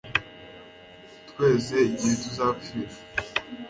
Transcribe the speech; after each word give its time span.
twese 1.29 1.73
igihe 1.89 2.13
tuzapfira 2.21 2.93